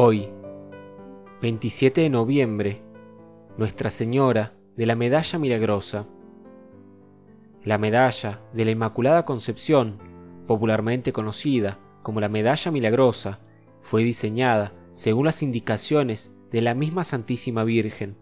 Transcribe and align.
Hoy, 0.00 0.28
27 1.42 2.02
de 2.02 2.08
noviembre, 2.08 2.82
Nuestra 3.56 3.90
Señora 3.90 4.52
de 4.76 4.86
la 4.86 4.94
Medalla 4.94 5.40
Milagrosa. 5.40 6.06
La 7.64 7.78
medalla 7.78 8.40
de 8.52 8.64
la 8.64 8.70
Inmaculada 8.70 9.24
Concepción, 9.24 9.98
popularmente 10.46 11.12
conocida 11.12 11.80
como 12.04 12.20
la 12.20 12.28
Medalla 12.28 12.70
Milagrosa, 12.70 13.40
fue 13.80 14.04
diseñada 14.04 14.72
según 14.92 15.24
las 15.24 15.42
indicaciones 15.42 16.32
de 16.52 16.62
la 16.62 16.76
misma 16.76 17.02
Santísima 17.02 17.64
Virgen. 17.64 18.16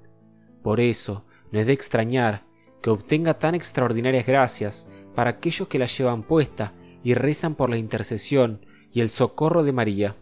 Por 0.63 0.81
eso, 0.81 1.27
no 1.53 1.61
es 1.61 1.67
de 1.67 1.75
extrañar 1.75 2.46
que 2.81 2.89
obtenga 2.89 3.39
tan 3.39 3.54
extraordinarias 3.54 4.27
gracias 4.27 4.89
para 5.14 5.29
aquellos 5.29 5.68
que 5.68 5.79
la 5.79 5.85
llevan 5.85 6.22
puesta 6.22 6.72
y 7.04 7.13
rezan 7.13 7.54
por 7.54 7.68
la 7.68 7.77
intercesión 7.77 8.64
y 8.90 9.03
el 9.03 9.11
socorro 9.11 9.63
de 9.63 9.72
María. 9.75 10.17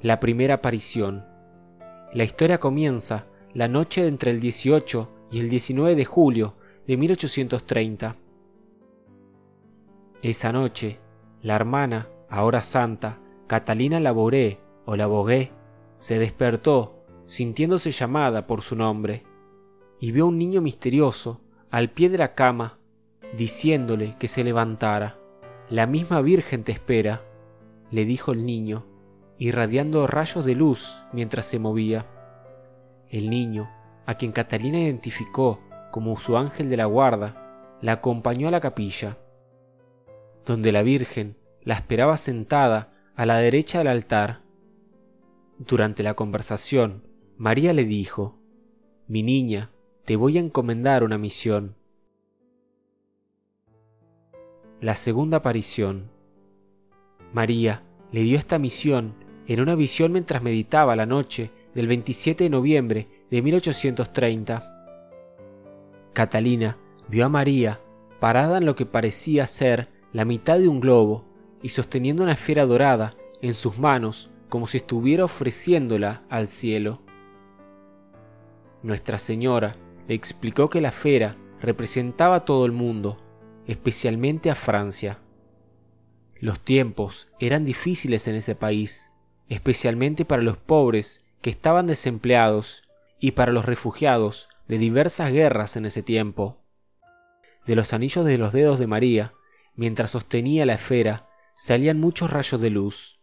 La 0.00 0.20
primera 0.20 0.54
aparición. 0.54 1.24
La 2.12 2.22
historia 2.22 2.60
comienza 2.60 3.26
la 3.52 3.66
noche 3.66 4.06
entre 4.06 4.30
el 4.30 4.38
18 4.38 5.10
y 5.32 5.40
el 5.40 5.50
19 5.50 5.96
de 5.96 6.04
julio 6.04 6.54
de 6.86 6.96
1830. 6.96 8.14
Esa 10.22 10.52
noche, 10.52 11.00
la 11.42 11.56
hermana, 11.56 12.08
ahora 12.30 12.62
santa, 12.62 13.18
Catalina 13.48 13.98
Laboré 13.98 14.60
o 14.84 14.94
Labogué, 14.94 15.50
se 15.96 16.20
despertó 16.20 17.04
sintiéndose 17.26 17.90
llamada 17.90 18.46
por 18.46 18.62
su 18.62 18.76
nombre 18.76 19.24
y 19.98 20.12
vio 20.12 20.26
a 20.26 20.28
un 20.28 20.38
niño 20.38 20.60
misterioso 20.60 21.40
al 21.72 21.90
pie 21.90 22.08
de 22.08 22.18
la 22.18 22.36
cama 22.36 22.78
diciéndole 23.36 24.14
que 24.20 24.28
se 24.28 24.44
levantara. 24.44 25.18
La 25.68 25.88
misma 25.88 26.20
Virgen 26.20 26.62
te 26.62 26.70
espera, 26.70 27.24
le 27.90 28.04
dijo 28.04 28.30
el 28.30 28.46
niño 28.46 28.86
irradiando 29.38 30.06
rayos 30.06 30.44
de 30.44 30.54
luz 30.54 31.04
mientras 31.12 31.46
se 31.46 31.58
movía. 31.58 32.06
El 33.08 33.30
niño, 33.30 33.70
a 34.04 34.14
quien 34.14 34.32
Catalina 34.32 34.80
identificó 34.80 35.60
como 35.90 36.16
su 36.18 36.36
ángel 36.36 36.68
de 36.68 36.76
la 36.76 36.86
guarda, 36.86 37.78
la 37.80 37.92
acompañó 37.92 38.48
a 38.48 38.50
la 38.50 38.60
capilla, 38.60 39.18
donde 40.44 40.72
la 40.72 40.82
Virgen 40.82 41.36
la 41.62 41.74
esperaba 41.74 42.16
sentada 42.16 42.92
a 43.14 43.26
la 43.26 43.38
derecha 43.38 43.78
del 43.78 43.88
altar. 43.88 44.42
Durante 45.58 46.02
la 46.02 46.14
conversación, 46.14 47.04
María 47.36 47.72
le 47.72 47.84
dijo, 47.84 48.38
Mi 49.06 49.22
niña, 49.22 49.70
te 50.04 50.16
voy 50.16 50.38
a 50.38 50.40
encomendar 50.40 51.04
una 51.04 51.18
misión. 51.18 51.76
La 54.80 54.96
segunda 54.96 55.38
aparición. 55.38 56.10
María 57.32 57.82
le 58.10 58.22
dio 58.22 58.38
esta 58.38 58.58
misión 58.58 59.27
en 59.48 59.60
una 59.60 59.74
visión 59.74 60.12
mientras 60.12 60.42
meditaba 60.42 60.94
la 60.94 61.06
noche 61.06 61.50
del 61.74 61.88
27 61.88 62.44
de 62.44 62.50
noviembre 62.50 63.08
de 63.30 63.42
1830. 63.42 64.74
Catalina 66.12 66.76
vio 67.08 67.24
a 67.24 67.28
María 67.30 67.80
parada 68.20 68.58
en 68.58 68.66
lo 68.66 68.76
que 68.76 68.84
parecía 68.84 69.46
ser 69.46 69.88
la 70.12 70.26
mitad 70.26 70.58
de 70.58 70.68
un 70.68 70.80
globo 70.80 71.24
y 71.62 71.70
sosteniendo 71.70 72.22
una 72.22 72.32
esfera 72.32 72.66
dorada 72.66 73.14
en 73.40 73.54
sus 73.54 73.78
manos 73.78 74.30
como 74.50 74.66
si 74.66 74.78
estuviera 74.78 75.24
ofreciéndola 75.24 76.24
al 76.28 76.48
cielo. 76.48 77.00
Nuestra 78.82 79.18
Señora 79.18 79.76
le 80.08 80.14
explicó 80.14 80.68
que 80.68 80.82
la 80.82 80.88
esfera 80.88 81.36
representaba 81.60 82.36
a 82.36 82.44
todo 82.44 82.66
el 82.66 82.72
mundo, 82.72 83.18
especialmente 83.66 84.50
a 84.50 84.54
Francia. 84.54 85.18
Los 86.38 86.60
tiempos 86.60 87.28
eran 87.40 87.64
difíciles 87.64 88.28
en 88.28 88.36
ese 88.36 88.54
país 88.54 89.12
especialmente 89.48 90.24
para 90.24 90.42
los 90.42 90.56
pobres 90.56 91.24
que 91.40 91.50
estaban 91.50 91.86
desempleados 91.86 92.82
y 93.18 93.32
para 93.32 93.52
los 93.52 93.64
refugiados 93.64 94.48
de 94.68 94.78
diversas 94.78 95.32
guerras 95.32 95.76
en 95.76 95.86
ese 95.86 96.02
tiempo. 96.02 96.58
De 97.66 97.76
los 97.76 97.92
anillos 97.92 98.24
de 98.24 98.38
los 98.38 98.52
dedos 98.52 98.78
de 98.78 98.86
María, 98.86 99.32
mientras 99.74 100.10
sostenía 100.10 100.66
la 100.66 100.74
esfera, 100.74 101.28
salían 101.54 102.00
muchos 102.00 102.30
rayos 102.30 102.60
de 102.60 102.70
luz. 102.70 103.20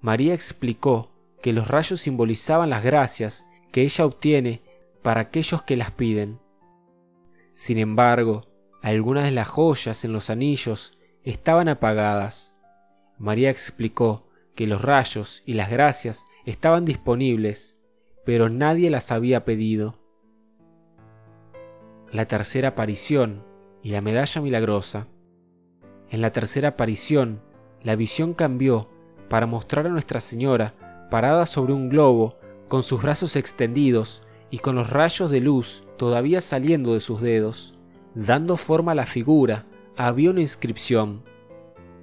María 0.00 0.34
explicó 0.34 1.10
que 1.42 1.52
los 1.52 1.68
rayos 1.68 2.00
simbolizaban 2.00 2.70
las 2.70 2.82
gracias 2.82 3.46
que 3.72 3.82
ella 3.82 4.06
obtiene 4.06 4.62
para 5.02 5.20
aquellos 5.20 5.62
que 5.62 5.76
las 5.76 5.90
piden. 5.90 6.40
Sin 7.50 7.78
embargo, 7.78 8.42
algunas 8.82 9.24
de 9.24 9.30
las 9.30 9.48
joyas 9.48 10.04
en 10.04 10.12
los 10.12 10.30
anillos 10.30 10.98
estaban 11.22 11.68
apagadas. 11.68 12.62
María 13.18 13.50
explicó 13.50 14.25
que 14.56 14.66
los 14.66 14.82
rayos 14.82 15.42
y 15.46 15.54
las 15.54 15.70
gracias 15.70 16.26
estaban 16.44 16.84
disponibles, 16.84 17.80
pero 18.24 18.48
nadie 18.48 18.90
las 18.90 19.12
había 19.12 19.44
pedido. 19.44 20.00
La 22.10 22.26
tercera 22.26 22.70
aparición 22.70 23.44
y 23.82 23.90
la 23.90 24.00
medalla 24.00 24.40
milagrosa. 24.40 25.06
En 26.10 26.20
la 26.22 26.32
tercera 26.32 26.70
aparición, 26.70 27.42
la 27.82 27.94
visión 27.94 28.34
cambió 28.34 28.88
para 29.28 29.46
mostrar 29.46 29.86
a 29.86 29.90
Nuestra 29.90 30.20
Señora 30.20 31.06
parada 31.10 31.46
sobre 31.46 31.72
un 31.72 31.88
globo 31.88 32.38
con 32.68 32.82
sus 32.82 33.02
brazos 33.02 33.36
extendidos 33.36 34.24
y 34.50 34.58
con 34.58 34.74
los 34.74 34.90
rayos 34.90 35.30
de 35.30 35.40
luz 35.40 35.84
todavía 35.98 36.40
saliendo 36.40 36.94
de 36.94 37.00
sus 37.00 37.20
dedos. 37.20 37.78
Dando 38.14 38.56
forma 38.56 38.92
a 38.92 38.96
la 38.96 39.06
figura, 39.06 39.66
había 39.96 40.30
una 40.30 40.40
inscripción. 40.40 41.22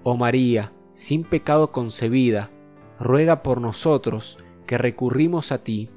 Oh 0.04 0.16
María, 0.16 0.72
sin 0.94 1.24
pecado 1.24 1.72
concebida, 1.72 2.52
ruega 3.00 3.44
por 3.44 3.60
nosotros 3.60 4.40
que 4.66 4.78
recurrimos 4.78 5.52
a 5.52 5.64
ti. 5.64 5.90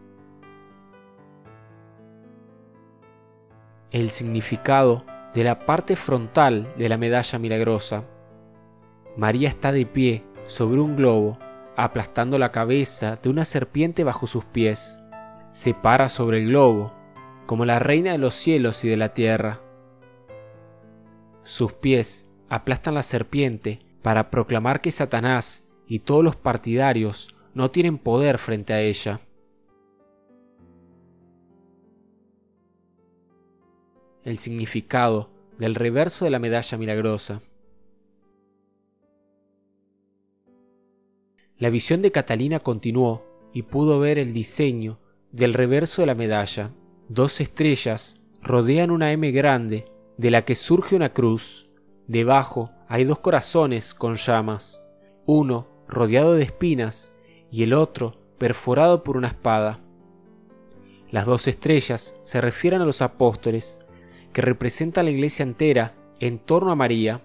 El 3.91 4.11
significado 4.11 5.05
de 5.35 5.45
la 5.45 5.67
parte 5.67 5.97
frontal 5.97 6.73
de 6.77 6.89
la 6.89 6.97
medalla 6.97 7.39
milagrosa. 7.39 8.05
María 9.17 9.49
está 9.49 9.71
de 9.71 9.87
pie 9.87 10.25
sobre 10.47 10.81
un 10.81 10.97
globo, 10.97 11.39
aplastando 11.77 12.39
la 12.39 12.53
cabeza 12.53 13.19
de 13.23 13.29
una 13.29 13.45
serpiente 13.45 14.03
bajo 14.03 14.27
sus 14.27 14.45
pies. 14.47 15.03
Se 15.53 15.75
para 15.75 16.09
sobre 16.09 16.39
el 16.39 16.49
globo, 16.49 16.93
como 17.47 17.65
la 17.65 17.79
reina 17.79 18.13
de 18.13 18.19
los 18.19 18.35
cielos 18.35 18.83
y 18.85 18.89
de 18.89 18.97
la 18.97 19.15
tierra. 19.15 19.61
Sus 21.43 21.75
pies 21.75 22.31
aplastan 22.49 22.95
la 22.95 23.03
serpiente 23.03 23.79
para 24.07 24.31
proclamar 24.31 24.83
que 24.83 24.93
Satanás 24.93 25.67
y 25.89 25.99
todos 25.99 26.23
los 26.23 26.37
partidarios 26.37 27.35
no 27.55 27.73
tienen 27.73 27.99
poder 27.99 28.39
frente 28.39 28.73
a 28.73 28.81
ella. 28.81 29.19
El 34.23 34.39
significado 34.39 35.33
del 35.59 35.75
reverso 35.75 36.25
de 36.25 36.31
la 36.31 36.39
medalla 36.39 36.79
milagrosa. 36.79 37.43
La 41.59 41.69
visión 41.69 42.01
de 42.01 42.13
Catalina 42.13 42.61
continuó 42.61 43.27
y 43.53 43.63
pudo 43.63 43.99
ver 43.99 44.21
el 44.21 44.33
diseño 44.33 45.01
del 45.33 45.53
reverso 45.53 46.03
de 46.03 46.07
la 46.07 46.15
medalla. 46.15 46.71
Dos 47.09 47.41
estrellas 47.41 48.23
rodean 48.41 48.93
una 48.93 49.11
M 49.11 49.29
grande 49.33 49.85
de 50.17 50.31
la 50.31 50.43
que 50.43 50.55
surge 50.55 50.95
una 50.95 51.13
cruz. 51.13 51.69
Debajo 52.07 52.71
hay 52.89 53.05
dos 53.05 53.19
corazones 53.19 53.95
con 53.95 54.15
llamas, 54.17 54.83
uno 55.25 55.67
rodeado 55.89 56.35
de 56.35 56.45
espinas 56.45 57.13
y 57.51 57.63
el 57.63 57.73
otro 57.73 58.13
perforado 58.39 59.03
por 59.03 59.17
una 59.17 59.29
espada. 59.29 59.81
Las 61.11 61.27
dos 61.27 61.49
estrellas 61.49 62.21
se 62.25 62.41
refieren 62.41 62.83
a 62.83 62.85
los 62.85 63.03
apóstoles, 63.03 63.81
que 64.33 64.43
representan 64.43 65.07
la 65.07 65.13
iglesia 65.13 65.45
entera 65.45 65.95
en 66.21 66.39
torno 66.39 66.71
a 66.71 66.77
María. 66.77 67.23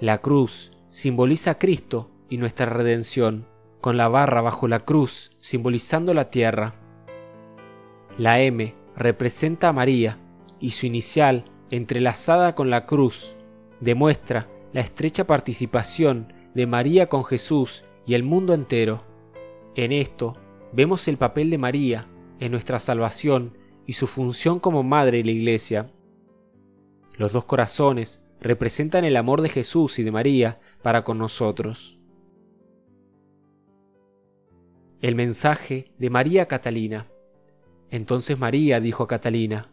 La 0.00 0.18
cruz 0.18 0.72
simboliza 0.88 1.52
a 1.52 1.58
Cristo 1.58 2.10
y 2.28 2.36
nuestra 2.38 2.66
redención, 2.66 3.46
con 3.80 3.96
la 3.96 4.08
barra 4.08 4.40
bajo 4.40 4.68
la 4.68 4.80
cruz 4.80 5.36
simbolizando 5.40 6.14
la 6.14 6.30
tierra. 6.30 6.74
La 8.18 8.40
M 8.40 8.74
representa 8.96 9.68
a 9.68 9.72
María 9.72 10.18
y 10.60 10.70
su 10.70 10.86
inicial 10.86 11.44
entrelazada 11.70 12.54
con 12.54 12.70
la 12.70 12.86
cruz 12.86 13.36
demuestra 13.84 14.48
la 14.72 14.80
estrecha 14.80 15.26
participación 15.26 16.32
de 16.54 16.66
María 16.66 17.08
con 17.08 17.24
Jesús 17.24 17.84
y 18.06 18.14
el 18.14 18.22
mundo 18.22 18.54
entero. 18.54 19.04
En 19.76 19.92
esto 19.92 20.32
vemos 20.72 21.06
el 21.06 21.18
papel 21.18 21.50
de 21.50 21.58
María 21.58 22.08
en 22.40 22.50
nuestra 22.50 22.80
salvación 22.80 23.56
y 23.86 23.92
su 23.92 24.06
función 24.06 24.58
como 24.58 24.82
madre 24.82 25.18
de 25.18 25.24
la 25.24 25.30
Iglesia. 25.32 25.90
Los 27.16 27.32
dos 27.32 27.44
corazones 27.44 28.24
representan 28.40 29.04
el 29.04 29.16
amor 29.16 29.42
de 29.42 29.50
Jesús 29.50 29.98
y 29.98 30.02
de 30.02 30.10
María 30.10 30.60
para 30.82 31.04
con 31.04 31.18
nosotros. 31.18 32.00
El 35.02 35.14
mensaje 35.14 35.84
de 35.98 36.08
María 36.08 36.46
Catalina. 36.46 37.06
Entonces 37.90 38.38
María 38.38 38.80
dijo 38.80 39.02
a 39.02 39.08
Catalina, 39.08 39.70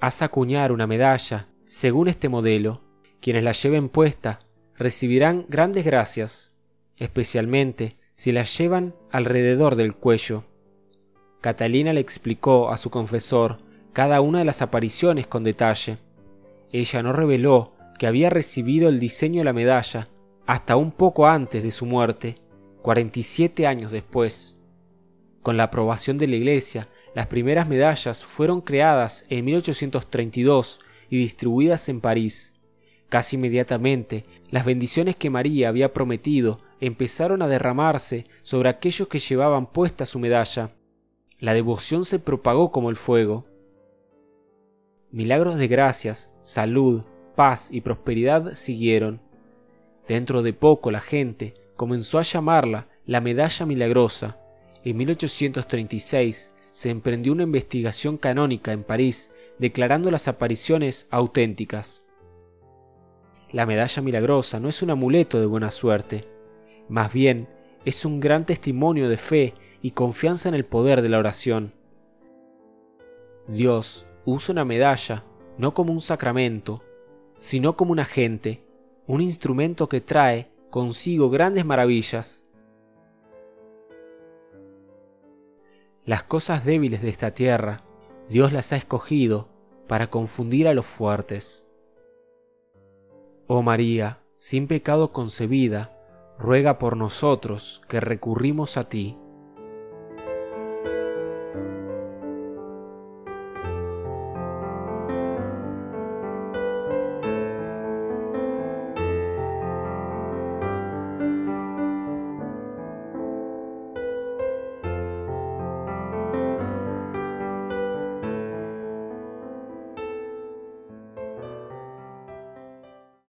Haz 0.00 0.22
acuñar 0.22 0.70
una 0.72 0.86
medalla 0.86 1.48
según 1.64 2.08
este 2.08 2.28
modelo. 2.28 2.91
Quienes 3.22 3.44
la 3.44 3.52
lleven 3.52 3.88
puesta 3.88 4.40
recibirán 4.76 5.46
grandes 5.48 5.84
gracias, 5.84 6.56
especialmente 6.96 7.96
si 8.16 8.32
la 8.32 8.42
llevan 8.42 8.96
alrededor 9.12 9.76
del 9.76 9.94
cuello. 9.94 10.42
Catalina 11.40 11.92
le 11.92 12.00
explicó 12.00 12.70
a 12.70 12.76
su 12.76 12.90
confesor 12.90 13.58
cada 13.92 14.20
una 14.20 14.40
de 14.40 14.44
las 14.44 14.60
apariciones 14.60 15.28
con 15.28 15.44
detalle. 15.44 15.98
Ella 16.72 17.02
no 17.04 17.12
reveló 17.12 17.74
que 17.96 18.08
había 18.08 18.28
recibido 18.28 18.88
el 18.88 18.98
diseño 18.98 19.42
de 19.42 19.44
la 19.44 19.52
medalla 19.52 20.08
hasta 20.44 20.74
un 20.74 20.90
poco 20.90 21.28
antes 21.28 21.62
de 21.62 21.70
su 21.70 21.86
muerte, 21.86 22.38
47 22.82 23.68
años 23.68 23.92
después. 23.92 24.60
Con 25.42 25.56
la 25.56 25.64
aprobación 25.64 26.18
de 26.18 26.26
la 26.26 26.34
Iglesia, 26.34 26.88
las 27.14 27.28
primeras 27.28 27.68
medallas 27.68 28.24
fueron 28.24 28.62
creadas 28.62 29.26
en 29.28 29.44
1832 29.44 30.80
y 31.08 31.18
distribuidas 31.18 31.88
en 31.88 32.00
París. 32.00 32.54
Casi 33.12 33.36
inmediatamente, 33.36 34.24
las 34.50 34.64
bendiciones 34.64 35.16
que 35.16 35.28
María 35.28 35.68
había 35.68 35.92
prometido 35.92 36.60
empezaron 36.80 37.42
a 37.42 37.46
derramarse 37.46 38.24
sobre 38.40 38.70
aquellos 38.70 39.06
que 39.06 39.18
llevaban 39.18 39.66
puesta 39.66 40.06
su 40.06 40.18
medalla. 40.18 40.70
La 41.38 41.52
devoción 41.52 42.06
se 42.06 42.18
propagó 42.18 42.70
como 42.70 42.88
el 42.88 42.96
fuego. 42.96 43.44
Milagros 45.10 45.56
de 45.56 45.68
gracias, 45.68 46.34
salud, 46.40 47.02
paz 47.36 47.68
y 47.70 47.82
prosperidad 47.82 48.54
siguieron. 48.54 49.20
Dentro 50.08 50.42
de 50.42 50.54
poco 50.54 50.90
la 50.90 51.00
gente 51.00 51.52
comenzó 51.76 52.18
a 52.18 52.22
llamarla 52.22 52.88
la 53.04 53.20
medalla 53.20 53.66
milagrosa. 53.66 54.38
En 54.84 54.96
1836 54.96 56.54
se 56.70 56.88
emprendió 56.88 57.34
una 57.34 57.42
investigación 57.42 58.16
canónica 58.16 58.72
en 58.72 58.84
París 58.84 59.32
declarando 59.58 60.10
las 60.10 60.28
apariciones 60.28 61.08
auténticas. 61.10 62.06
La 63.52 63.66
medalla 63.66 64.02
milagrosa 64.02 64.60
no 64.60 64.68
es 64.68 64.82
un 64.82 64.90
amuleto 64.90 65.38
de 65.38 65.46
buena 65.46 65.70
suerte, 65.70 66.26
más 66.88 67.12
bien 67.12 67.48
es 67.84 68.04
un 68.04 68.18
gran 68.18 68.46
testimonio 68.46 69.08
de 69.10 69.18
fe 69.18 69.54
y 69.82 69.90
confianza 69.90 70.48
en 70.48 70.54
el 70.54 70.64
poder 70.64 71.02
de 71.02 71.10
la 71.10 71.18
oración. 71.18 71.72
Dios 73.48 74.06
usa 74.24 74.52
una 74.52 74.64
medalla 74.64 75.24
no 75.58 75.74
como 75.74 75.92
un 75.92 76.00
sacramento, 76.00 76.82
sino 77.36 77.76
como 77.76 77.92
un 77.92 77.98
agente, 77.98 78.64
un 79.06 79.20
instrumento 79.20 79.88
que 79.88 80.00
trae 80.00 80.50
consigo 80.70 81.28
grandes 81.28 81.66
maravillas. 81.66 82.44
Las 86.04 86.22
cosas 86.22 86.64
débiles 86.64 87.02
de 87.02 87.10
esta 87.10 87.34
tierra, 87.34 87.84
Dios 88.28 88.52
las 88.52 88.72
ha 88.72 88.76
escogido 88.76 89.48
para 89.88 90.08
confundir 90.08 90.68
a 90.68 90.74
los 90.74 90.86
fuertes. 90.86 91.71
Oh 93.46 93.62
María, 93.62 94.20
sin 94.38 94.66
pecado 94.66 95.12
concebida, 95.12 95.96
ruega 96.38 96.78
por 96.78 96.96
nosotros 96.96 97.82
que 97.88 98.00
recurrimos 98.00 98.76
a 98.76 98.88
ti. 98.88 99.18